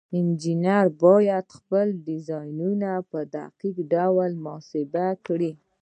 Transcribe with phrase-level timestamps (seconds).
[0.17, 5.51] انجینران باید خپل ډیزاینونه په دقیق ډول محاسبه کړي.